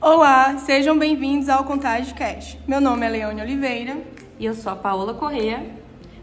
Olá, 0.00 0.56
sejam 0.58 0.96
bem-vindos 0.96 1.48
ao 1.48 1.64
Contágio 1.64 2.14
Cast. 2.14 2.56
Meu 2.68 2.80
nome 2.80 3.04
é 3.04 3.08
Leone 3.08 3.42
Oliveira. 3.42 3.96
E 4.38 4.46
eu 4.46 4.54
sou 4.54 4.70
a 4.70 4.76
Paola 4.76 5.12
Correia. 5.12 5.66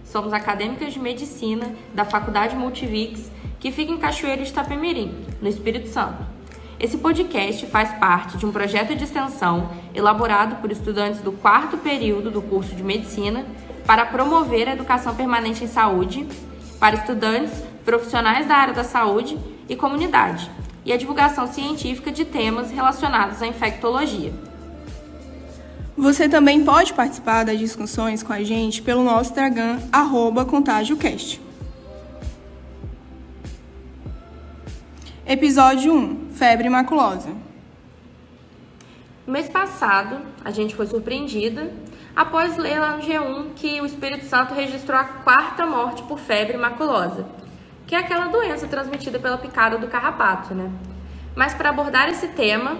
Somos 0.05 0.31
acadêmicas 0.31 0.93
de 0.93 0.99
medicina 0.99 1.75
da 1.93 2.05
Faculdade 2.05 2.55
Multivix, 2.55 3.29
que 3.59 3.73
fica 3.73 3.91
em 3.91 3.97
Cachoeiro 3.97 4.43
de 4.43 4.49
Itapemirim, 4.49 5.13
no 5.41 5.49
Espírito 5.49 5.89
Santo. 5.89 6.25
Esse 6.79 6.97
podcast 6.99 7.65
faz 7.65 7.91
parte 7.99 8.38
de 8.38 8.46
um 8.46 8.51
projeto 8.51 8.96
de 8.96 9.03
extensão 9.03 9.70
elaborado 9.94 10.55
por 10.62 10.71
estudantes 10.71 11.20
do 11.20 11.34
quarto 11.34 11.78
período 11.78 12.32
do 12.32 12.42
curso 12.42 12.73
de 12.73 12.84
medicina 12.84 13.46
para 13.86 14.05
promover 14.05 14.70
a 14.70 14.73
educação 14.73 15.14
permanente 15.14 15.66
em 15.66 15.68
saúde 15.68 16.26
para 16.80 16.96
estudantes, 16.96 17.62
profissionais 17.84 18.48
da 18.48 18.55
área 18.55 18.73
da 18.73 18.86
saúde 18.86 19.38
e 19.68 19.76
comunidade, 19.76 20.50
e 20.86 20.93
a 20.93 20.97
divulgação 20.97 21.47
científica 21.47 22.11
de 22.11 22.23
temas 22.23 22.70
relacionados 22.70 23.41
à 23.41 23.47
infectologia. 23.47 24.31
Você 25.97 26.29
também 26.29 26.64
pode 26.64 26.93
participar 26.93 27.43
das 27.43 27.57
discussões 27.57 28.21
com 28.21 28.32
a 28.32 28.43
gente 28.43 28.82
pelo 28.82 29.04
nosso 29.04 29.32
Instagram, 29.32 29.79
ContágioCast. 30.47 31.41
Episódio 35.25 35.91
1 35.91 36.30
Febre 36.36 36.69
maculosa. 36.69 37.30
No 39.25 39.33
mês 39.33 39.49
passado, 39.49 40.22
a 40.44 40.52
gente 40.52 40.75
foi 40.75 40.86
surpreendida 40.86 41.73
após 42.16 42.58
ler 42.58 42.77
lá 42.77 42.95
no 42.95 43.02
G1 43.02 43.53
que 43.55 43.81
o 43.81 43.86
Espírito 43.86 44.25
Santo 44.25 44.53
registrou 44.53 44.99
a 44.99 45.03
quarta 45.03 45.66
morte 45.66 46.03
por 46.03 46.19
febre 46.19 46.58
maculosa, 46.58 47.25
que 47.88 47.95
é 47.95 48.00
aquela 48.00 48.28
doença 48.28 48.67
transmitida 48.67 49.20
pela 49.20 49.38
picada 49.38 49.78
do 49.78 49.88
carrapato, 49.88 50.53
né? 50.53 50.72
Mas 51.36 51.53
para 51.53 51.70
abordar 51.70 52.09
esse 52.09 52.30
tema, 52.30 52.78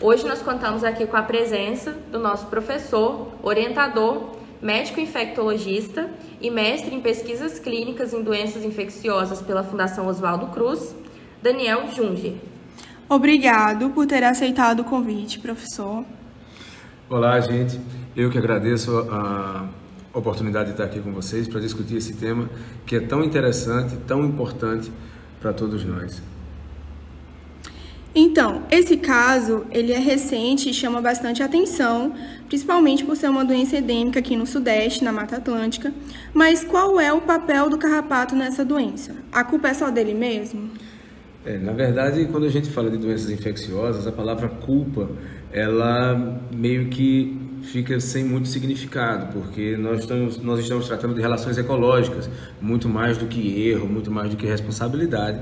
hoje 0.00 0.26
nós 0.26 0.42
contamos 0.42 0.84
aqui 0.84 1.06
com 1.06 1.16
a 1.16 1.22
presença 1.22 1.92
do 2.12 2.18
nosso 2.18 2.46
professor, 2.46 3.32
orientador, 3.42 4.36
médico 4.60 5.00
infectologista 5.00 6.10
e 6.40 6.50
mestre 6.50 6.94
em 6.94 7.00
pesquisas 7.00 7.58
clínicas 7.58 8.12
em 8.12 8.22
doenças 8.22 8.64
infecciosas 8.64 9.40
pela 9.40 9.62
Fundação 9.62 10.06
Oswaldo 10.06 10.48
Cruz, 10.48 10.94
Daniel 11.42 11.88
Junger. 11.94 12.34
Obrigado 13.08 13.90
por 13.90 14.06
ter 14.06 14.24
aceitado 14.24 14.80
o 14.80 14.84
convite, 14.84 15.38
professor. 15.38 16.04
Olá, 17.08 17.38
gente. 17.40 17.80
Eu 18.16 18.30
que 18.30 18.38
agradeço 18.38 18.98
a 19.10 19.66
oportunidade 20.18 20.66
de 20.66 20.70
estar 20.72 20.84
aqui 20.84 21.00
com 21.00 21.12
vocês 21.12 21.46
para 21.46 21.60
discutir 21.60 21.96
esse 21.96 22.14
tema 22.14 22.48
que 22.84 22.96
é 22.96 23.00
tão 23.00 23.22
interessante, 23.22 23.96
tão 24.06 24.24
importante 24.24 24.90
para 25.40 25.52
todos 25.52 25.84
nós. 25.84 26.22
Então, 28.18 28.62
esse 28.70 28.96
caso, 28.96 29.66
ele 29.70 29.92
é 29.92 29.98
recente 29.98 30.70
e 30.70 30.74
chama 30.74 31.02
bastante 31.02 31.42
atenção, 31.42 32.14
principalmente 32.48 33.04
por 33.04 33.14
ser 33.14 33.28
uma 33.28 33.44
doença 33.44 33.76
endêmica 33.76 34.20
aqui 34.20 34.34
no 34.34 34.46
Sudeste, 34.46 35.04
na 35.04 35.12
Mata 35.12 35.36
Atlântica. 35.36 35.92
Mas 36.32 36.64
qual 36.64 36.98
é 36.98 37.12
o 37.12 37.20
papel 37.20 37.68
do 37.68 37.76
carrapato 37.76 38.34
nessa 38.34 38.64
doença? 38.64 39.14
A 39.30 39.44
culpa 39.44 39.68
é 39.68 39.74
só 39.74 39.90
dele 39.90 40.14
mesmo? 40.14 40.70
É, 41.46 41.56
na 41.58 41.72
verdade, 41.72 42.24
quando 42.26 42.44
a 42.44 42.48
gente 42.48 42.68
fala 42.68 42.90
de 42.90 42.96
doenças 42.98 43.30
infecciosas, 43.30 44.04
a 44.04 44.10
palavra 44.10 44.48
culpa, 44.48 45.08
ela 45.52 46.40
meio 46.52 46.88
que 46.88 47.40
fica 47.62 48.00
sem 48.00 48.24
muito 48.24 48.48
significado, 48.48 49.32
porque 49.32 49.76
nós 49.76 50.00
estamos, 50.00 50.38
nós 50.38 50.58
estamos 50.58 50.88
tratando 50.88 51.14
de 51.14 51.20
relações 51.20 51.56
ecológicas, 51.56 52.28
muito 52.60 52.88
mais 52.88 53.16
do 53.16 53.26
que 53.26 53.68
erro, 53.68 53.86
muito 53.88 54.10
mais 54.10 54.28
do 54.28 54.36
que 54.36 54.44
responsabilidade 54.44 55.38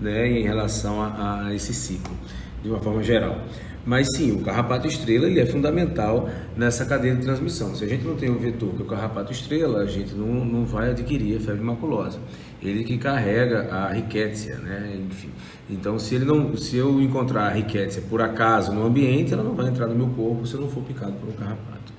né, 0.00 0.26
em 0.28 0.42
relação 0.42 1.00
a, 1.00 1.46
a 1.46 1.54
esse 1.54 1.72
ciclo, 1.72 2.16
de 2.60 2.68
uma 2.68 2.80
forma 2.80 3.02
geral. 3.02 3.40
Mas 3.86 4.08
sim, 4.16 4.32
o 4.32 4.40
carrapato 4.40 4.86
estrela 4.86 5.26
ele 5.26 5.40
é 5.40 5.46
fundamental 5.46 6.28
nessa 6.56 6.86
cadeia 6.86 7.14
de 7.14 7.22
transmissão. 7.22 7.74
Se 7.74 7.84
a 7.84 7.88
gente 7.88 8.04
não 8.04 8.16
tem 8.16 8.30
o 8.30 8.38
vetor 8.38 8.70
que 8.74 8.80
é 8.80 8.84
o 8.84 8.88
carrapato 8.88 9.30
estrela, 9.30 9.80
a 9.80 9.86
gente 9.86 10.14
não, 10.14 10.44
não 10.44 10.64
vai 10.64 10.90
adquirir 10.90 11.36
a 11.36 11.40
febre 11.40 11.62
maculosa. 11.62 12.18
Ele 12.62 12.82
que 12.82 12.96
carrega 12.96 13.68
a 13.70 13.88
riquétia, 13.88 14.56
né? 14.56 14.98
Enfim. 15.06 15.30
Então, 15.68 15.98
se 15.98 16.14
ele 16.14 16.24
não, 16.24 16.56
se 16.56 16.78
eu 16.78 16.98
encontrar 17.00 17.46
a 17.46 17.50
riquétia 17.50 18.02
por 18.08 18.22
acaso 18.22 18.72
no 18.72 18.86
ambiente, 18.86 19.34
ela 19.34 19.42
não 19.42 19.54
vai 19.54 19.68
entrar 19.68 19.86
no 19.86 19.94
meu 19.94 20.08
corpo 20.08 20.46
se 20.46 20.54
eu 20.54 20.62
não 20.62 20.68
for 20.68 20.82
picado 20.82 21.12
por 21.12 21.28
um 21.28 21.32
carrapato. 21.32 21.92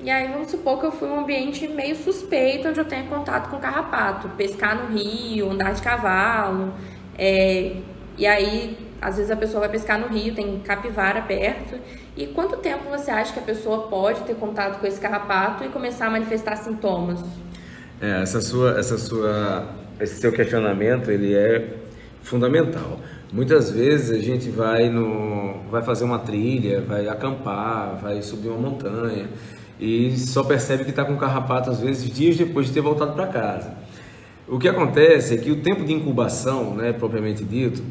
E 0.00 0.10
aí 0.10 0.30
vamos 0.30 0.50
supor 0.50 0.78
que 0.78 0.86
eu 0.86 0.92
fui 0.92 1.08
um 1.08 1.20
ambiente 1.20 1.66
meio 1.68 1.96
suspeito 1.96 2.68
onde 2.68 2.80
eu 2.80 2.84
tenho 2.84 3.06
contato 3.06 3.48
com 3.48 3.58
carrapato, 3.58 4.28
pescar 4.30 4.76
no 4.76 4.96
rio, 4.96 5.50
andar 5.50 5.72
de 5.72 5.80
cavalo, 5.80 6.74
é, 7.16 7.76
e 8.18 8.26
aí 8.26 8.85
às 9.00 9.16
vezes 9.16 9.30
a 9.30 9.36
pessoa 9.36 9.60
vai 9.60 9.68
pescar 9.68 9.98
no 9.98 10.08
rio, 10.08 10.34
tem 10.34 10.58
capivara 10.60 11.22
perto. 11.22 11.78
E 12.16 12.26
quanto 12.28 12.56
tempo 12.56 12.88
você 12.90 13.10
acha 13.10 13.32
que 13.32 13.38
a 13.38 13.42
pessoa 13.42 13.88
pode 13.88 14.20
ter 14.22 14.34
contato 14.34 14.80
com 14.80 14.86
esse 14.86 15.00
carrapato 15.00 15.64
e 15.64 15.68
começar 15.68 16.06
a 16.06 16.10
manifestar 16.10 16.56
sintomas? 16.56 17.20
É, 18.00 18.22
essa 18.22 18.40
sua, 18.40 18.78
essa 18.78 18.98
sua, 18.98 19.68
esse 20.00 20.20
seu 20.20 20.32
questionamento 20.32 21.10
ele 21.10 21.34
é 21.34 21.76
fundamental. 22.22 22.98
Muitas 23.32 23.70
vezes 23.70 24.10
a 24.10 24.22
gente 24.22 24.50
vai 24.50 24.88
no, 24.88 25.62
vai 25.70 25.82
fazer 25.82 26.04
uma 26.04 26.18
trilha, 26.18 26.80
vai 26.80 27.08
acampar, 27.08 27.98
vai 28.00 28.22
subir 28.22 28.48
uma 28.48 28.70
montanha 28.70 29.28
e 29.78 30.16
só 30.16 30.42
percebe 30.42 30.84
que 30.84 30.90
está 30.90 31.04
com 31.04 31.16
carrapato 31.16 31.70
às 31.70 31.80
vezes 31.80 32.08
dias 32.10 32.36
depois 32.36 32.66
de 32.66 32.72
ter 32.72 32.80
voltado 32.80 33.12
para 33.12 33.26
casa. 33.26 33.74
O 34.48 34.58
que 34.58 34.68
acontece 34.68 35.34
é 35.34 35.36
que 35.38 35.50
o 35.50 35.60
tempo 35.60 35.84
de 35.84 35.92
incubação, 35.92 36.74
né, 36.74 36.92
propriamente 36.92 37.42
dito, 37.42 37.82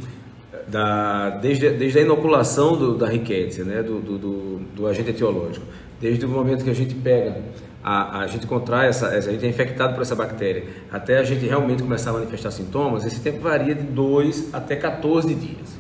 da, 0.68 1.30
desde, 1.30 1.70
desde 1.72 2.00
a 2.00 2.02
inoculação 2.02 2.76
do, 2.76 2.98
da 2.98 3.08
riquécia, 3.08 3.64
né, 3.64 3.84
do, 3.84 4.00
do, 4.00 4.18
do, 4.18 4.59
do, 4.76 4.88
agente 4.88 5.12
etiológico, 5.12 5.66
desde 6.02 6.26
o 6.26 6.30
momento 6.30 6.64
que 6.64 6.70
a 6.70 6.76
gente 6.76 6.96
pega, 6.96 7.38
a, 7.84 8.22
a 8.22 8.28
gente 8.28 8.48
contrai, 8.48 8.88
essa, 8.88 9.09
a 9.09 9.20
gente 9.20 9.46
é 9.46 9.50
infectado 9.50 9.94
por 9.94 10.02
essa 10.02 10.16
bactéria, 10.16 10.64
até 10.92 11.20
a 11.20 11.24
gente 11.24 11.46
realmente 11.46 11.84
começar 11.84 12.09
a 12.09 12.14
manifestar 12.14 12.52
sintomas, 12.52 13.06
esse 13.06 13.20
tempo 13.20 13.42
varia 13.42 13.76
de 13.76 13.84
2 13.84 14.53
até 14.53 14.76
14 14.76 15.34
dias. 15.36 15.78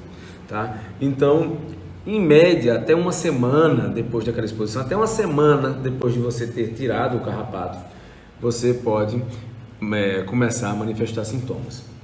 Tá? 0.47 0.77
Então, 1.01 1.57
em 2.05 2.21
média, 2.21 2.75
até 2.75 2.93
uma 2.93 3.11
semana 3.11 3.89
depois 3.89 4.23
daquela 4.23 4.45
exposição, 4.45 4.83
até 4.83 4.95
uma 4.95 5.07
semana 5.07 5.71
depois 5.71 6.13
de 6.13 6.19
você 6.19 6.45
ter 6.45 6.73
tirado 6.73 7.17
o 7.17 7.21
carrapato, 7.21 7.79
você 8.39 8.75
pode 8.75 9.19
é, 9.93 10.21
começar 10.21 10.69
a 10.69 10.75
manifestar 10.75 11.25
sintomas. 11.25 11.94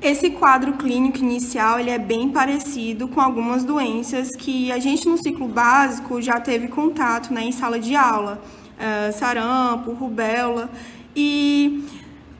Esse 0.00 0.30
quadro 0.30 0.74
clínico 0.74 1.18
inicial 1.18 1.80
ele 1.80 1.90
é 1.90 1.98
bem 1.98 2.28
parecido 2.28 3.08
com 3.08 3.20
algumas 3.20 3.64
doenças 3.64 4.36
que 4.36 4.70
a 4.70 4.78
gente 4.78 5.08
no 5.08 5.16
ciclo 5.16 5.48
básico 5.48 6.20
já 6.20 6.38
teve 6.38 6.68
contato 6.68 7.32
né, 7.32 7.44
em 7.44 7.52
sala 7.52 7.78
de 7.78 7.96
aula, 7.96 8.40
uh, 8.76 9.12
sarampo, 9.18 9.92
rubéola, 9.92 10.70
e 11.14 11.82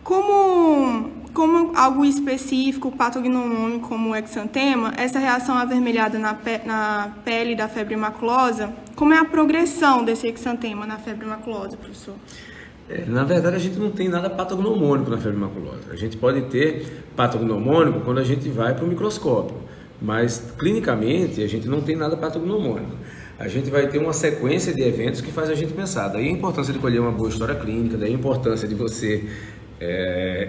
como, 0.05 1.11
como 1.33 1.73
algo 1.75 2.05
específico, 2.05 2.93
patognomônico 2.93 3.89
como 3.89 4.11
o 4.11 4.17
exantema, 4.17 4.93
essa 4.99 5.19
reação 5.19 5.57
avermelhada 5.57 6.19
na, 6.19 6.35
pe 6.35 6.59
na 6.65 7.17
pele 7.25 7.57
da 7.57 7.69
febre 7.69 7.97
maculosa, 7.97 8.73
como 8.95 9.15
é 9.15 9.19
a 9.19 9.25
progressão 9.25 10.05
desse 10.05 10.29
exantema 10.29 10.87
na 10.87 10.99
febre 10.99 11.27
maculosa, 11.27 11.77
professor? 11.77 12.15
É, 12.89 13.05
na 13.07 13.25
verdade, 13.25 13.57
a 13.57 13.59
gente 13.59 13.79
não 13.79 13.91
tem 13.91 14.09
nada 14.09 14.31
patognomônico 14.31 15.11
na 15.11 15.19
febre 15.19 15.39
maculosa. 15.39 15.91
A 15.91 15.97
gente 15.97 16.17
pode 16.17 16.43
ter 16.43 17.05
patognomônico 17.17 18.01
quando 18.01 18.19
a 18.19 18.25
gente 18.25 18.49
vai 18.49 18.75
para 18.75 18.85
o 18.85 18.89
microscópio, 18.89 19.57
mas 20.01 20.53
clinicamente 20.57 21.43
a 21.43 21.49
gente 21.49 21.67
não 21.67 21.81
tem 21.81 21.97
nada 21.97 22.17
patognomônico. 22.17 22.93
A 23.39 23.49
gente 23.49 23.71
vai 23.71 23.89
ter 23.89 23.99
uma 23.99 24.13
sequência 24.13 24.73
de 24.73 24.83
eventos 24.83 25.21
que 25.21 25.33
faz 25.33 25.51
a 25.51 25.55
gente 25.55 25.73
pensar. 25.73 26.09
Daí 26.09 26.29
a 26.29 26.31
importância 26.31 26.73
de 26.73 26.79
colher 26.79 27.01
uma 27.01 27.13
boa 27.13 27.29
história 27.29 27.55
clínica, 27.55 27.97
daí 27.97 28.11
a 28.11 28.15
importância 28.15 28.69
de 28.69 28.75
você 28.75 29.25
é, 29.81 30.49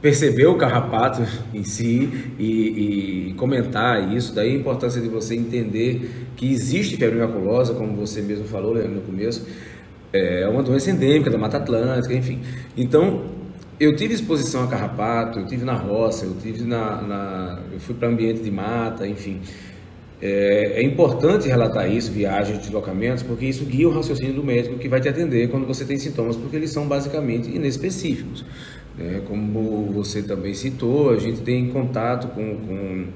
perceber 0.00 0.46
o 0.46 0.54
carrapato 0.54 1.22
em 1.52 1.64
si 1.64 2.32
e, 2.38 3.30
e, 3.30 3.34
comentar 3.34 4.14
isso, 4.14 4.34
daí 4.34 4.52
a 4.52 4.54
importância 4.54 5.00
de 5.00 5.08
você 5.08 5.34
entender 5.34 6.28
que 6.36 6.50
existe 6.50 6.96
febre 6.96 7.18
maculosa, 7.18 7.74
como 7.74 7.94
você 7.96 8.22
mesmo 8.22 8.46
falou 8.46 8.74
no 8.74 9.00
começo 9.02 9.46
é 10.12 10.48
uma 10.48 10.62
doença 10.62 10.90
endêmica 10.90 11.30
da 11.30 11.38
Mata 11.38 11.56
Atlântica, 11.56 12.14
enfim. 12.14 12.40
Então, 12.76 13.24
eu 13.78 13.94
tive 13.94 14.14
exposição 14.14 14.64
a 14.64 14.66
carrapato, 14.66 15.38
eu 15.38 15.46
tive 15.46 15.64
na 15.64 15.74
roça, 15.74 16.24
eu 16.24 16.34
tive 16.40 16.64
na, 16.64 17.02
na 17.02 17.58
eu 17.72 17.78
fui 17.78 17.94
para 17.94 18.08
ambiente 18.08 18.42
de 18.42 18.50
mata, 18.50 19.06
enfim. 19.06 19.40
É, 20.20 20.80
é, 20.80 20.82
importante 20.82 21.46
relatar 21.46 21.90
isso, 21.90 22.10
viagens, 22.10 22.58
deslocamentos, 22.58 23.22
porque 23.22 23.44
isso 23.44 23.66
guia 23.66 23.86
o 23.86 23.92
raciocínio 23.92 24.32
do 24.32 24.42
médico 24.42 24.78
que 24.78 24.88
vai 24.88 24.98
te 24.98 25.08
atender 25.08 25.48
quando 25.50 25.66
você 25.66 25.84
tem 25.84 25.98
sintomas, 25.98 26.36
porque 26.36 26.56
eles 26.56 26.70
são 26.70 26.88
basicamente 26.88 27.54
inespecíficos. 27.54 28.42
Né? 28.96 29.20
Como 29.28 29.92
você 29.92 30.22
também 30.22 30.54
citou, 30.54 31.10
a 31.10 31.16
gente 31.16 31.42
tem 31.42 31.68
contato 31.68 32.28
com, 32.28 32.56
com 32.56 33.06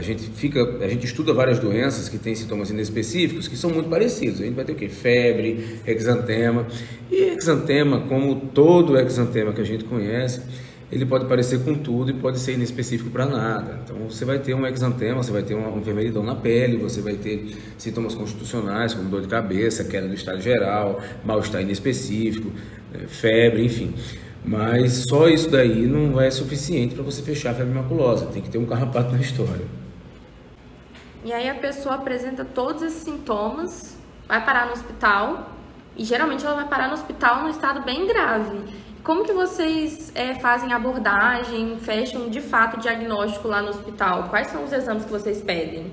a 0.00 0.02
gente 0.02 0.22
fica, 0.30 0.78
a 0.80 0.88
gente 0.88 1.04
estuda 1.04 1.32
várias 1.34 1.58
doenças 1.58 2.08
que 2.08 2.16
têm 2.16 2.34
sintomas 2.34 2.70
inespecíficos 2.70 3.46
que 3.46 3.56
são 3.56 3.70
muito 3.70 3.88
parecidos. 3.88 4.40
A 4.40 4.44
gente 4.44 4.54
vai 4.54 4.64
ter 4.64 4.72
o 4.72 4.74
quê? 4.74 4.88
Febre, 4.88 5.78
exantema. 5.86 6.66
E 7.10 7.36
exantema, 7.36 8.00
como 8.08 8.34
todo 8.34 8.98
exantema 8.98 9.52
que 9.52 9.60
a 9.60 9.64
gente 9.64 9.84
conhece, 9.84 10.40
ele 10.90 11.04
pode 11.04 11.26
parecer 11.26 11.62
com 11.62 11.74
tudo 11.74 12.10
e 12.10 12.14
pode 12.14 12.38
ser 12.38 12.54
inespecífico 12.54 13.10
para 13.10 13.26
nada. 13.26 13.80
Então 13.84 13.96
você 14.08 14.24
vai 14.24 14.38
ter 14.38 14.54
um 14.54 14.66
exantema, 14.66 15.22
você 15.22 15.30
vai 15.30 15.42
ter 15.42 15.54
um 15.54 15.80
vermelhidão 15.82 16.22
na 16.22 16.34
pele, 16.34 16.78
você 16.78 17.02
vai 17.02 17.14
ter 17.14 17.54
sintomas 17.76 18.14
constitucionais 18.14 18.94
como 18.94 19.10
dor 19.10 19.20
de 19.20 19.28
cabeça, 19.28 19.84
queda 19.84 20.08
do 20.08 20.14
estado 20.14 20.40
geral, 20.40 21.00
mal-estar 21.24 21.60
inespecífico, 21.60 22.50
né, 22.90 23.00
febre, 23.06 23.62
enfim. 23.66 23.92
Mas 24.42 25.04
só 25.08 25.28
isso 25.28 25.50
daí 25.50 25.86
não 25.86 26.18
é 26.18 26.30
suficiente 26.30 26.94
para 26.94 27.04
você 27.04 27.20
fechar 27.20 27.50
a 27.50 27.54
febre 27.54 27.74
maculosa, 27.74 28.24
tem 28.26 28.40
que 28.40 28.48
ter 28.48 28.56
um 28.56 28.64
carrapato 28.64 29.12
na 29.12 29.20
história. 29.20 29.79
E 31.24 31.32
aí 31.32 31.48
a 31.50 31.54
pessoa 31.54 31.96
apresenta 31.96 32.44
todos 32.44 32.82
esses 32.82 33.02
sintomas, 33.02 33.96
vai 34.26 34.42
parar 34.44 34.66
no 34.66 34.72
hospital 34.72 35.50
e 35.96 36.04
geralmente 36.04 36.44
ela 36.46 36.54
vai 36.54 36.68
parar 36.68 36.88
no 36.88 36.94
hospital 36.94 37.42
num 37.42 37.50
estado 37.50 37.82
bem 37.84 38.06
grave. 38.06 38.58
Como 39.02 39.24
que 39.24 39.32
vocês 39.32 40.12
é, 40.14 40.34
fazem 40.36 40.72
abordagem, 40.72 41.76
fecham 41.78 42.28
de 42.28 42.40
fato 42.40 42.76
o 42.76 42.80
diagnóstico 42.80 43.48
lá 43.48 43.60
no 43.60 43.68
hospital? 43.68 44.28
Quais 44.30 44.46
são 44.48 44.64
os 44.64 44.72
exames 44.72 45.04
que 45.04 45.10
vocês 45.10 45.42
pedem? 45.42 45.90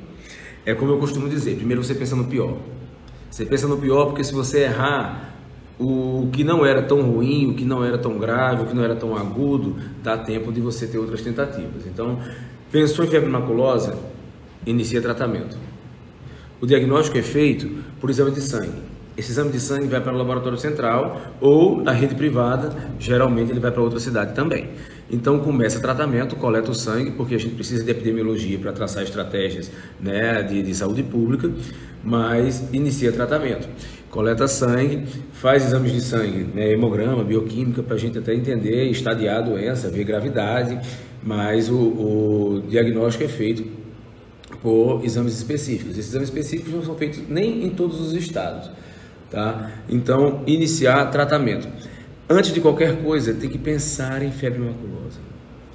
É 0.65 0.73
como 0.73 0.91
eu 0.91 0.97
costumo 0.97 1.27
dizer, 1.27 1.55
primeiro 1.55 1.83
você 1.83 1.93
pensa 1.93 2.15
no 2.15 2.25
pior. 2.25 2.57
Você 3.29 3.45
pensa 3.45 3.67
no 3.67 3.77
pior 3.77 4.05
porque 4.07 4.23
se 4.23 4.33
você 4.33 4.63
errar 4.63 5.33
o 5.79 6.29
que 6.31 6.43
não 6.43 6.65
era 6.65 6.81
tão 6.81 7.01
ruim, 7.01 7.51
o 7.51 7.53
que 7.53 7.63
não 7.65 7.83
era 7.83 7.97
tão 7.97 8.17
grave, 8.17 8.63
o 8.63 8.65
que 8.65 8.73
não 8.73 8.83
era 8.83 8.95
tão 8.95 9.15
agudo, 9.15 9.75
dá 10.01 10.17
tempo 10.17 10.51
de 10.51 10.59
você 10.61 10.87
ter 10.87 10.97
outras 10.97 11.21
tentativas. 11.21 11.85
Então, 11.85 12.19
pensou 12.71 13.05
em 13.05 13.07
febre 13.07 13.29
maculosa, 13.29 13.97
inicia 14.69 15.01
tratamento. 15.01 15.57
O 16.59 16.65
diagnóstico 16.65 17.17
é 17.17 17.21
feito 17.21 17.83
por 17.99 18.09
exame 18.09 18.31
de 18.31 18.41
sangue. 18.41 18.97
Esse 19.17 19.31
exame 19.31 19.51
de 19.51 19.59
sangue 19.59 19.87
vai 19.87 19.99
para 19.99 20.13
o 20.13 20.17
laboratório 20.17 20.57
central 20.59 21.19
ou 21.41 21.81
na 21.81 21.91
rede 21.91 22.13
privada, 22.13 22.71
geralmente 22.99 23.51
ele 23.51 23.59
vai 23.59 23.71
para 23.71 23.81
outra 23.81 23.99
cidade 23.99 24.35
também. 24.35 24.69
Então 25.09 25.39
começa 25.39 25.79
tratamento, 25.79 26.35
coleta 26.35 26.69
o 26.69 26.75
sangue, 26.75 27.11
porque 27.11 27.33
a 27.33 27.39
gente 27.39 27.55
precisa 27.55 27.83
de 27.83 27.89
epidemiologia 27.89 28.59
para 28.59 28.71
traçar 28.71 29.03
estratégias 29.03 29.71
né, 29.99 30.43
de, 30.43 30.61
de 30.61 30.75
saúde 30.75 31.01
pública, 31.01 31.49
mas 32.03 32.69
inicia 32.71 33.11
tratamento. 33.11 33.67
Coleta 34.09 34.47
sangue, 34.47 35.05
faz 35.31 35.65
exames 35.65 35.91
de 35.91 36.01
sangue, 36.01 36.47
né, 36.53 36.71
hemograma, 36.71 37.23
bioquímica, 37.23 37.81
para 37.81 37.95
a 37.95 37.99
gente 37.99 38.19
até 38.19 38.33
entender, 38.33 38.89
estadiar 38.89 39.37
a 39.37 39.41
doença, 39.41 39.89
ver 39.89 40.03
gravidade, 40.03 40.79
mas 41.23 41.69
o, 41.69 41.75
o 41.75 42.63
diagnóstico 42.69 43.23
é 43.23 43.27
feito 43.27 43.76
por 44.61 45.03
exames 45.03 45.33
específicos. 45.33 45.97
Esses 45.97 46.11
exames 46.11 46.29
específicos 46.29 46.73
não 46.73 46.83
são 46.83 46.95
feitos 46.95 47.21
nem 47.29 47.65
em 47.65 47.69
todos 47.69 47.99
os 47.99 48.13
estados. 48.13 48.69
Tá? 49.29 49.71
Então, 49.89 50.43
iniciar 50.47 51.05
tratamento. 51.11 51.67
Antes 52.29 52.53
de 52.53 52.61
qualquer 52.61 53.01
coisa, 53.01 53.33
tem 53.33 53.49
que 53.49 53.57
pensar 53.57 54.21
em 54.21 54.31
febre 54.31 54.59
maculosa. 54.59 55.27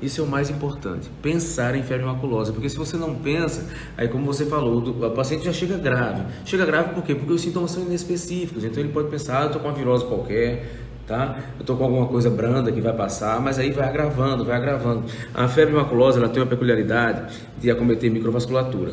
Isso 0.02 0.20
é 0.20 0.24
o 0.24 0.26
mais 0.26 0.50
importante, 0.50 1.08
pensar 1.22 1.76
em 1.76 1.82
febre 1.84 2.04
maculosa, 2.04 2.52
porque 2.52 2.68
se 2.68 2.76
você 2.76 2.96
não 2.96 3.14
pensa, 3.14 3.64
aí 3.96 4.08
como 4.08 4.26
você 4.26 4.44
falou, 4.44 4.78
o 4.78 5.10
paciente 5.12 5.44
já 5.44 5.52
chega 5.52 5.78
grave. 5.78 6.24
Chega 6.44 6.66
grave 6.66 6.92
por 6.92 7.04
quê? 7.04 7.14
Porque 7.14 7.32
os 7.32 7.40
sintomas 7.40 7.70
são 7.70 7.84
inespecíficos, 7.84 8.64
então 8.64 8.82
ele 8.82 8.92
pode 8.92 9.08
pensar, 9.08 9.38
ah, 9.38 9.42
eu 9.42 9.46
estou 9.46 9.62
com 9.62 9.68
uma 9.68 9.74
virose 9.74 10.04
qualquer, 10.04 10.81
tá? 11.12 11.36
Eu 11.56 11.60
estou 11.60 11.76
com 11.76 11.84
alguma 11.84 12.06
coisa 12.06 12.30
branda 12.30 12.72
que 12.72 12.80
vai 12.80 12.94
passar, 12.94 13.38
mas 13.38 13.58
aí 13.58 13.70
vai 13.70 13.86
agravando, 13.86 14.46
vai 14.46 14.56
agravando. 14.56 15.04
A 15.34 15.46
febre 15.46 15.74
maculosa, 15.74 16.18
ela 16.18 16.28
tem 16.30 16.42
uma 16.42 16.48
peculiaridade 16.48 17.34
de 17.60 17.70
acometer 17.70 18.10
microvasculatura. 18.10 18.92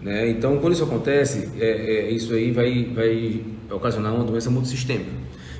Né? 0.00 0.30
Então, 0.30 0.58
quando 0.58 0.74
isso 0.74 0.84
acontece, 0.84 1.50
é, 1.58 1.66
é, 1.66 2.10
isso 2.10 2.32
aí 2.32 2.52
vai, 2.52 2.84
vai 2.94 3.44
ocasionar 3.68 4.14
uma 4.14 4.22
doença 4.22 4.48
multissistêmica. 4.48 5.10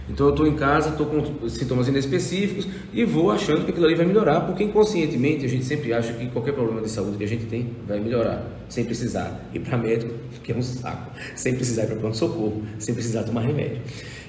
Então, 0.08 0.26
eu 0.26 0.30
estou 0.30 0.46
em 0.46 0.54
casa, 0.54 0.90
estou 0.90 1.06
com 1.06 1.48
sintomas 1.48 1.88
inespecíficos 1.88 2.68
e 2.92 3.04
vou 3.04 3.30
achando 3.30 3.64
que 3.64 3.70
aquilo 3.70 3.86
ali 3.86 3.96
vai 3.96 4.06
melhorar, 4.06 4.40
porque 4.42 4.62
inconscientemente 4.62 5.44
a 5.44 5.48
gente 5.48 5.64
sempre 5.64 5.92
acha 5.92 6.12
que 6.12 6.26
qualquer 6.26 6.52
problema 6.52 6.80
de 6.80 6.90
saúde 6.90 7.16
que 7.16 7.24
a 7.24 7.28
gente 7.28 7.46
tem 7.46 7.70
vai 7.86 7.98
melhorar, 8.00 8.44
sem 8.68 8.84
precisar 8.84 9.40
ir 9.52 9.60
para 9.60 9.76
médico, 9.76 10.12
que 10.42 10.52
é 10.52 10.56
um 10.56 10.62
saco, 10.62 11.10
sem 11.34 11.54
precisar 11.54 11.82
ir 11.82 11.86
para 11.88 11.96
pronto-socorro, 11.96 12.62
sem 12.78 12.94
precisar 12.94 13.24
tomar 13.24 13.42
remédio. 13.42 13.82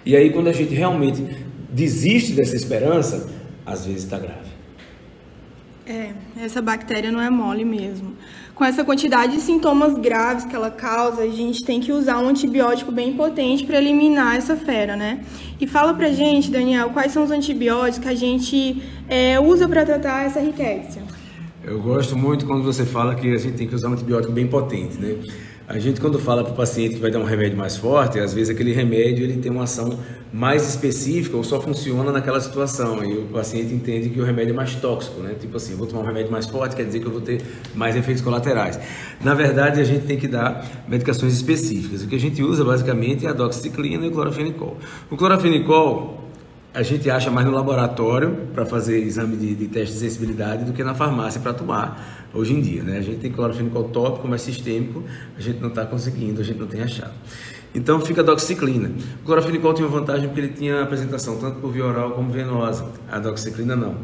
E 0.03 0.15
aí, 0.15 0.31
quando 0.31 0.47
a 0.47 0.53
gente 0.53 0.73
realmente 0.73 1.23
desiste 1.71 2.33
dessa 2.33 2.55
esperança, 2.55 3.29
às 3.65 3.85
vezes 3.85 4.03
está 4.03 4.17
grave. 4.17 4.51
É, 5.85 6.11
essa 6.37 6.61
bactéria 6.61 7.11
não 7.11 7.21
é 7.21 7.29
mole 7.29 7.65
mesmo 7.65 8.15
com 8.61 8.65
essa 8.65 8.83
quantidade 8.83 9.33
de 9.33 9.41
sintomas 9.41 9.97
graves 9.97 10.45
que 10.45 10.55
ela 10.55 10.69
causa, 10.69 11.23
a 11.23 11.27
gente 11.27 11.65
tem 11.65 11.79
que 11.79 11.91
usar 11.91 12.19
um 12.19 12.27
antibiótico 12.27 12.91
bem 12.91 13.13
potente 13.13 13.65
para 13.65 13.79
eliminar 13.79 14.35
essa 14.35 14.55
fera, 14.55 14.95
né? 14.95 15.25
E 15.59 15.65
fala 15.65 15.95
pra 15.95 16.09
gente, 16.11 16.51
Daniel, 16.51 16.91
quais 16.91 17.11
são 17.11 17.23
os 17.23 17.31
antibióticos 17.31 17.97
que 17.97 18.07
a 18.07 18.13
gente 18.13 18.83
é, 19.09 19.39
usa 19.39 19.67
para 19.67 19.83
tratar 19.83 20.27
essa 20.27 20.39
riqueza? 20.39 20.99
Eu 21.63 21.81
gosto 21.81 22.15
muito 22.15 22.45
quando 22.45 22.63
você 22.63 22.85
fala 22.85 23.15
que 23.15 23.33
a 23.33 23.37
gente 23.39 23.57
tem 23.57 23.67
que 23.67 23.73
usar 23.73 23.89
um 23.89 23.93
antibiótico 23.93 24.31
bem 24.31 24.45
potente, 24.45 24.95
né? 24.99 25.15
A 25.67 25.79
gente 25.79 25.99
quando 25.99 26.19
fala 26.19 26.43
para 26.43 26.53
o 26.53 26.55
paciente 26.55 26.93
que 26.93 27.01
vai 27.01 27.09
dar 27.09 27.17
um 27.17 27.25
remédio 27.25 27.57
mais 27.57 27.75
forte, 27.77 28.19
às 28.19 28.31
vezes 28.31 28.51
aquele 28.51 28.73
remédio 28.73 29.23
ele 29.23 29.37
tem 29.37 29.51
uma 29.51 29.63
ação 29.63 29.97
mais 30.33 30.67
específica 30.67 31.35
ou 31.35 31.43
só 31.43 31.59
funciona 31.59 32.11
naquela 32.11 32.39
situação 32.39 33.03
e 33.03 33.17
o 33.17 33.25
paciente 33.25 33.73
entende 33.73 34.09
que 34.09 34.19
o 34.19 34.23
remédio 34.23 34.53
é 34.53 34.55
mais 34.55 34.75
tóxico, 34.75 35.19
né? 35.19 35.35
Tipo 35.39 35.57
assim, 35.57 35.75
vou 35.75 35.85
tomar 35.85 36.03
um 36.03 36.05
remédio 36.05 36.31
mais 36.31 36.47
forte, 36.47 36.75
quer 36.75 36.85
dizer 36.85 37.01
que 37.01 37.05
eu 37.05 37.11
vou 37.11 37.21
ter 37.21 37.41
mais 37.75 37.95
efeitos 37.95 38.23
colaterais. 38.23 38.79
Na 39.21 39.33
verdade, 39.33 39.81
a 39.81 39.83
gente 39.83 40.05
tem 40.05 40.17
que 40.17 40.29
dar 40.29 40.65
medicações 40.87 41.33
específicas. 41.33 42.03
O 42.03 42.07
que 42.07 42.15
a 42.15 42.19
gente 42.19 42.41
usa 42.41 42.63
basicamente 42.63 43.25
é 43.25 43.29
a 43.29 43.33
doxiciclina 43.33 44.05
e 44.05 44.09
o 44.09 44.11
clorofenicol. 44.11 44.77
O 45.09 45.17
clorofenicol 45.17 46.21
a 46.73 46.83
gente 46.83 47.09
acha 47.09 47.29
mais 47.29 47.45
no 47.45 47.51
laboratório 47.51 48.47
para 48.53 48.65
fazer 48.65 48.99
exame 48.99 49.35
de, 49.35 49.53
de, 49.53 49.67
teste 49.67 49.93
de 49.93 49.99
sensibilidade 49.99 50.63
do 50.63 50.71
que 50.71 50.83
na 50.83 50.93
farmácia 50.93 51.41
para 51.41 51.53
tomar 51.53 52.20
hoje 52.33 52.53
em 52.53 52.61
dia. 52.61 52.83
Né? 52.83 52.97
A 52.97 53.01
gente 53.01 53.19
tem 53.19 53.31
clorofenicol 53.31 53.85
tópico, 53.85 54.27
mas 54.27 54.41
sistêmico 54.41 55.03
a 55.37 55.41
gente 55.41 55.59
não 55.59 55.69
está 55.69 55.85
conseguindo, 55.85 56.41
a 56.41 56.43
gente 56.43 56.59
não 56.59 56.67
tem 56.67 56.81
achado. 56.81 57.13
Então 57.73 58.01
fica 58.01 58.21
a 58.21 58.23
doxiciclina. 58.23 58.91
O 59.21 59.25
clorofenicol 59.25 59.73
tem 59.73 59.85
uma 59.85 59.99
vantagem 59.99 60.27
porque 60.27 60.41
ele 60.41 60.53
tinha 60.53 60.81
apresentação 60.81 61.37
tanto 61.37 61.59
por 61.59 61.71
via 61.71 61.85
oral 61.85 62.11
como 62.11 62.29
venosa. 62.29 62.91
A 63.09 63.17
doxiciclina 63.19 63.75
não. 63.75 63.95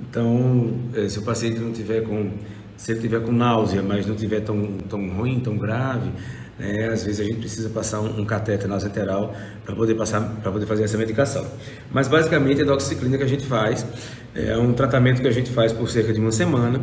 Então, 0.00 0.74
eh, 0.94 1.08
se 1.08 1.18
o 1.18 1.22
paciente 1.22 1.60
não 1.60 1.72
tiver 1.72 2.02
com, 2.02 2.32
se 2.76 2.92
ele 2.92 3.00
tiver 3.00 3.20
com 3.20 3.30
náusea, 3.30 3.82
mas 3.82 4.06
não 4.06 4.16
tiver 4.16 4.40
tão, 4.40 4.78
tão 4.88 5.08
ruim, 5.10 5.38
tão 5.38 5.56
grave, 5.56 6.10
né? 6.58 6.88
Às 6.88 7.04
vezes 7.04 7.20
a 7.20 7.24
gente 7.24 7.38
precisa 7.38 7.68
passar 7.68 8.00
um, 8.00 8.20
um 8.20 8.24
cateter 8.24 8.68
nasoenteral 8.68 9.34
para 9.64 9.74
poder 9.74 9.94
passar, 9.94 10.20
para 10.42 10.50
poder 10.50 10.66
fazer 10.66 10.84
essa 10.84 10.96
medicação. 10.96 11.46
Mas 11.92 12.08
basicamente 12.08 12.62
a 12.62 12.64
doxiciclina 12.64 13.16
que 13.16 13.24
a 13.24 13.28
gente 13.28 13.44
faz 13.44 13.84
é 14.34 14.56
um 14.56 14.72
tratamento 14.72 15.20
que 15.20 15.28
a 15.28 15.32
gente 15.32 15.50
faz 15.50 15.72
por 15.72 15.88
cerca 15.88 16.12
de 16.12 16.20
uma 16.20 16.32
semana. 16.32 16.80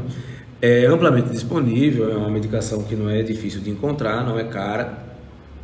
É 0.61 0.85
amplamente 0.85 1.29
disponível, 1.29 2.11
é 2.11 2.15
uma 2.15 2.29
medicação 2.29 2.83
que 2.83 2.95
não 2.95 3.09
é 3.09 3.23
difícil 3.23 3.61
de 3.61 3.71
encontrar, 3.71 4.23
não 4.23 4.37
é 4.37 4.43
cara. 4.43 5.11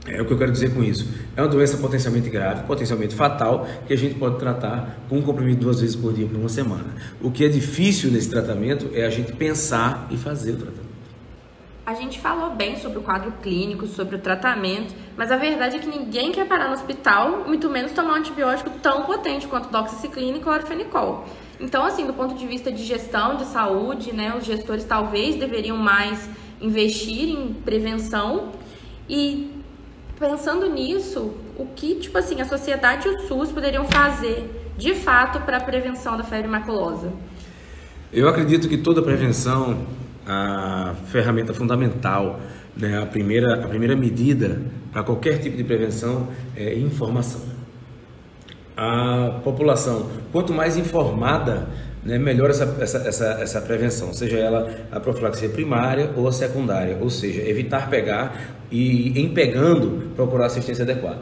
É 0.07 0.21
o 0.21 0.26
que 0.26 0.31
eu 0.31 0.37
quero 0.37 0.54
dizer 0.54 0.73
com 0.73 0.81
isso. 0.81 1.06
É 1.35 1.42
uma 1.42 1.49
doença 1.49 1.78
potencialmente 1.78 2.30
grave, 2.30 2.64
potencialmente 2.64 3.14
fatal, 3.14 3.68
que 3.85 3.94
a 3.94 3.97
gente 3.97 4.16
pode 4.16 4.40
tratar 4.40 5.06
com 5.09 5.18
um 5.18 5.21
comprimido 5.21 5.59
duas 5.59 5.81
vezes 5.81 5.97
por 5.97 6.14
dia 6.14 6.26
por 6.26 6.37
uma 6.37 6.47
semana. 6.47 6.95
O 7.21 7.30
que 7.30 7.44
é 7.44 7.49
difícil 7.49 8.09
nesse 8.09 8.30
tratamento 8.30 8.90
é 8.94 9.06
a 9.06 9.09
gente 9.09 9.33
pensar 9.33 10.07
e 10.09 10.16
fazer 10.16 10.52
o 10.52 10.56
tratamento. 10.56 10.87
A 11.88 11.94
gente 11.94 12.20
falou 12.20 12.50
bem 12.50 12.76
sobre 12.76 12.98
o 13.00 13.02
quadro 13.02 13.32
clínico, 13.42 13.88
sobre 13.88 14.18
o 14.18 14.20
tratamento, 14.20 14.94
mas 15.16 15.32
a 15.32 15.38
verdade 15.38 15.78
é 15.78 15.80
que 15.80 15.88
ninguém 15.88 16.34
quer 16.34 16.46
parar 16.46 16.68
no 16.68 16.74
hospital, 16.74 17.46
muito 17.48 17.70
menos 17.70 17.94
tomar 17.94 18.12
um 18.12 18.16
antibiótico 18.16 18.70
tão 18.82 19.04
potente 19.04 19.48
quanto 19.48 19.70
doxiciclina 19.70 20.38
e 20.38 20.42
clorfenicol. 20.42 21.24
Então, 21.62 21.86
assim, 21.86 22.06
do 22.06 22.14
ponto 22.14 22.36
de 22.36 22.46
vista 22.46 22.70
de 22.70 22.84
gestão 22.84 23.38
de 23.38 23.46
saúde, 23.46 24.12
né, 24.12 24.36
os 24.38 24.44
gestores 24.44 24.84
talvez 24.84 25.38
deveriam 25.38 25.78
mais 25.78 26.30
investir 26.60 27.30
em 27.30 27.54
prevenção 27.54 28.52
e 29.08 29.50
pensando 30.20 30.70
nisso, 30.70 31.36
o 31.58 31.68
que, 31.74 31.96
tipo 31.96 32.18
assim, 32.18 32.42
a 32.42 32.46
sociedade 32.46 33.08
e 33.08 33.12
o 33.12 33.20
SUS 33.30 33.50
poderiam 33.50 33.86
fazer 33.86 34.74
de 34.78 34.94
fato 34.94 35.40
para 35.46 35.56
a 35.56 35.62
prevenção 35.62 36.18
da 36.18 36.26
febre 36.26 36.50
maculosa? 36.50 37.14
Eu 38.12 38.28
acredito 38.28 38.68
que 38.68 38.78
toda 38.78 39.02
prevenção 39.02 39.88
a 40.28 40.94
ferramenta 41.06 41.54
fundamental, 41.54 42.40
né? 42.76 43.02
a, 43.02 43.06
primeira, 43.06 43.64
a 43.64 43.68
primeira 43.68 43.96
medida 43.96 44.62
para 44.92 45.02
qualquer 45.04 45.40
tipo 45.40 45.56
de 45.56 45.64
prevenção 45.64 46.28
é 46.56 46.76
informação. 46.76 47.42
A 48.76 49.40
população, 49.44 50.10
quanto 50.31 50.54
mais 50.54 50.78
informada, 50.78 51.68
né, 52.04 52.18
melhor 52.19 52.50
essa, 52.50 52.78
essa, 52.80 52.98
essa, 53.00 53.26
essa 53.42 53.62
prevenção, 53.62 54.14
seja 54.14 54.38
ela 54.38 54.69
a 54.92 55.00
profilaxia 55.00 55.50
primária 55.50 56.12
ou 56.16 56.28
a 56.28 56.31
secundária, 56.31 56.98
ou 57.02 57.10
seja, 57.10 57.42
evitar 57.42 57.90
pegar 57.90 58.56
e, 58.69 59.19
em 59.19 59.34
pegando, 59.34 60.12
procurar 60.16 60.48
assistência 60.48 60.84
adequada. 60.84 61.22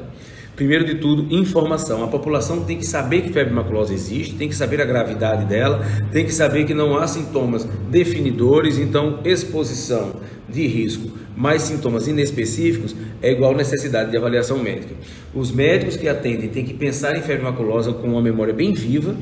Primeiro 0.55 0.85
de 0.85 0.95
tudo, 0.95 1.33
informação. 1.33 2.03
A 2.03 2.07
população 2.07 2.63
tem 2.63 2.77
que 2.77 2.85
saber 2.85 3.21
que 3.21 3.33
febre 3.33 3.53
maculosa 3.53 3.93
existe, 3.93 4.35
tem 4.35 4.47
que 4.47 4.55
saber 4.55 4.81
a 4.81 4.85
gravidade 4.85 5.45
dela, 5.45 5.85
tem 6.11 6.25
que 6.25 6.33
saber 6.33 6.65
que 6.65 6.73
não 6.73 6.97
há 6.97 7.05
sintomas 7.07 7.67
definidores, 7.89 8.77
então 8.77 9.19
exposição 9.25 10.13
de 10.47 10.65
risco 10.67 11.25
mais 11.35 11.63
sintomas 11.63 12.07
inespecíficos 12.07 12.95
é 13.21 13.31
igual 13.31 13.53
necessidade 13.53 14.11
de 14.11 14.17
avaliação 14.17 14.57
médica. 14.57 14.95
Os 15.33 15.51
médicos 15.51 15.97
que 15.97 16.07
atendem 16.07 16.49
têm 16.49 16.63
que 16.63 16.73
pensar 16.73 17.17
em 17.17 17.21
febre 17.21 17.43
maculosa 17.43 17.91
com 17.91 18.07
uma 18.07 18.21
memória 18.21 18.53
bem 18.53 18.73
viva, 18.73 19.15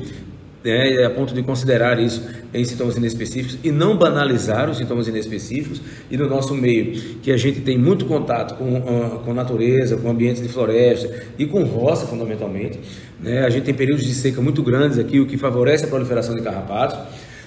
né, 0.64 1.04
a 1.04 1.10
ponto 1.10 1.34
de 1.34 1.42
considerar 1.42 2.00
isso 2.00 2.26
em 2.54 2.64
sintomas 2.64 2.96
inespecíficos 2.96 3.58
e 3.62 3.70
não 3.70 3.98
banalizar 3.98 4.70
os 4.70 4.78
sintomas 4.78 5.06
inespecíficos. 5.06 5.82
E 6.10 6.16
no 6.16 6.26
nosso 6.26 6.54
meio, 6.54 6.98
que 7.22 7.30
a 7.30 7.36
gente 7.36 7.60
tem 7.60 7.76
muito 7.76 8.06
contato 8.06 8.56
com, 8.56 8.78
uh, 8.78 9.20
com 9.22 9.34
natureza, 9.34 9.98
com 9.98 10.10
ambientes 10.10 10.42
de 10.42 10.48
floresta 10.48 11.22
e 11.38 11.44
com 11.44 11.62
roça, 11.64 12.06
fundamentalmente. 12.06 12.80
Né? 13.20 13.44
A 13.44 13.50
gente 13.50 13.64
tem 13.64 13.74
períodos 13.74 14.04
de 14.04 14.14
seca 14.14 14.40
muito 14.40 14.62
grandes 14.62 14.98
aqui, 14.98 15.20
o 15.20 15.26
que 15.26 15.36
favorece 15.36 15.84
a 15.84 15.88
proliferação 15.88 16.34
de 16.34 16.40
carrapatos, 16.40 16.98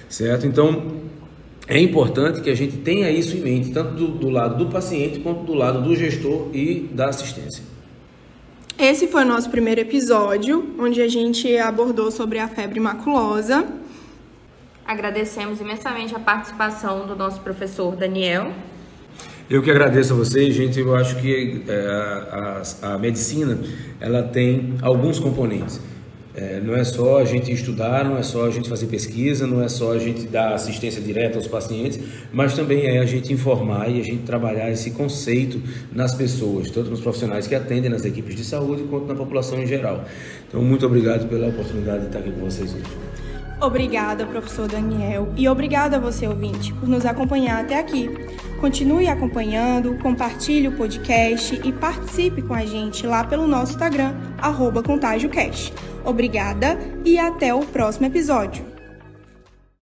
certo? 0.08 0.46
Então, 0.46 0.98
é 1.66 1.78
importante 1.80 2.40
que 2.40 2.48
a 2.48 2.54
gente 2.54 2.76
tenha 2.78 3.10
isso 3.10 3.36
em 3.36 3.40
mente, 3.40 3.70
tanto 3.70 3.94
do, 3.94 4.08
do 4.08 4.30
lado 4.30 4.64
do 4.64 4.70
paciente 4.70 5.18
quanto 5.18 5.42
do 5.42 5.54
lado 5.54 5.82
do 5.82 5.94
gestor 5.96 6.48
e 6.54 6.88
da 6.92 7.08
assistência. 7.08 7.62
Esse 8.78 9.08
foi 9.08 9.24
o 9.24 9.26
nosso 9.26 9.50
primeiro 9.50 9.80
episódio, 9.80 10.76
onde 10.78 11.02
a 11.02 11.08
gente 11.08 11.58
abordou 11.58 12.12
sobre 12.12 12.38
a 12.38 12.46
febre 12.46 12.78
maculosa. 12.78 13.66
Agradecemos 14.86 15.60
imensamente 15.60 16.14
a 16.14 16.20
participação 16.20 17.04
do 17.04 17.16
nosso 17.16 17.40
professor 17.40 17.96
Daniel. 17.96 18.52
Eu 19.50 19.64
que 19.64 19.70
agradeço 19.72 20.12
a 20.12 20.16
vocês, 20.16 20.54
gente. 20.54 20.78
Eu 20.78 20.94
acho 20.94 21.16
que 21.20 21.64
é, 21.66 21.74
a, 21.74 22.62
a, 22.86 22.94
a 22.94 22.98
medicina 22.98 23.58
ela 23.98 24.22
tem 24.22 24.74
alguns 24.80 25.18
componentes. 25.18 25.80
É, 26.40 26.60
não 26.60 26.76
é 26.76 26.84
só 26.84 27.18
a 27.18 27.24
gente 27.24 27.50
estudar, 27.50 28.04
não 28.04 28.16
é 28.16 28.22
só 28.22 28.46
a 28.46 28.50
gente 28.50 28.68
fazer 28.68 28.86
pesquisa, 28.86 29.44
não 29.44 29.60
é 29.60 29.68
só 29.68 29.92
a 29.92 29.98
gente 29.98 30.24
dar 30.28 30.54
assistência 30.54 31.02
direta 31.02 31.36
aos 31.36 31.48
pacientes, 31.48 31.98
mas 32.32 32.54
também 32.54 32.86
é 32.86 33.00
a 33.00 33.04
gente 33.04 33.32
informar 33.32 33.90
e 33.90 34.00
a 34.00 34.04
gente 34.04 34.22
trabalhar 34.22 34.70
esse 34.70 34.92
conceito 34.92 35.60
nas 35.92 36.14
pessoas, 36.14 36.70
tanto 36.70 36.90
nos 36.90 37.00
profissionais 37.00 37.48
que 37.48 37.56
atendem 37.56 37.90
nas 37.90 38.04
equipes 38.04 38.36
de 38.36 38.44
saúde, 38.44 38.84
quanto 38.84 39.06
na 39.06 39.16
população 39.16 39.60
em 39.60 39.66
geral. 39.66 40.04
Então, 40.46 40.62
muito 40.62 40.86
obrigado 40.86 41.28
pela 41.28 41.48
oportunidade 41.48 42.02
de 42.02 42.06
estar 42.06 42.20
aqui 42.20 42.30
com 42.30 42.42
vocês 42.42 42.72
hoje. 42.72 42.84
Obrigada, 43.60 44.24
professor 44.24 44.68
Daniel, 44.68 45.32
e 45.36 45.48
obrigada 45.48 45.96
a 45.96 45.98
você, 46.00 46.28
ouvinte, 46.28 46.72
por 46.74 46.88
nos 46.88 47.04
acompanhar 47.04 47.60
até 47.60 47.80
aqui. 47.80 48.08
Continue 48.60 49.08
acompanhando, 49.08 49.96
compartilhe 49.98 50.68
o 50.68 50.72
podcast 50.72 51.60
e 51.64 51.72
participe 51.72 52.42
com 52.42 52.54
a 52.54 52.64
gente 52.64 53.04
lá 53.04 53.24
pelo 53.24 53.48
nosso 53.48 53.72
Instagram, 53.72 54.14
arroba 54.38 54.84
ContagioCast. 54.84 55.72
Obrigada 56.08 56.78
e 57.04 57.18
até 57.18 57.52
o 57.52 57.60
próximo 57.60 58.06
episódio. 58.06 58.67